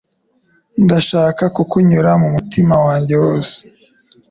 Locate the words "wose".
3.23-3.57